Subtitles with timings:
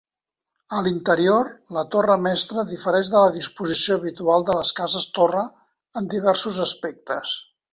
[0.77, 5.45] A l'interior, la torre mestra difereix de la disposició habitual de les cases-torre
[6.03, 7.37] en diversos aspectes.